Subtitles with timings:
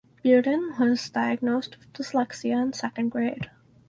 [0.25, 3.51] Bearden was diagnosed with dyslexia in second grade.